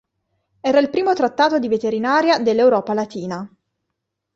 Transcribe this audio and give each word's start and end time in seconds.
Era 0.61 0.79
il 0.79 0.89
primo 0.89 1.13
trattato 1.13 1.59
di 1.59 1.67
veterinaria 1.67 2.39
dell'Europa 2.39 2.95
latina. 2.95 3.47